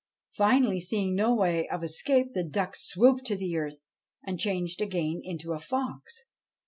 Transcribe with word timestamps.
Finally, 0.33 0.79
seeing 0.79 1.13
no 1.13 1.31
way 1.31 1.69
of 1.69 1.83
escape, 1.83 2.33
the 2.33 2.43
duck 2.43 2.75
swooped 2.75 3.23
to 3.27 3.55
earth, 3.55 3.85
and 4.25 4.39
changed 4.39 4.81
again 4.81 5.21
into 5.23 5.53
a 5.53 5.59
fox. 5.59 6.23